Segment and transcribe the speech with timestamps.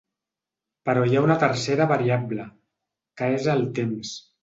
[0.89, 2.49] Però hi ha una tercera variable,
[3.23, 4.21] que és el temps.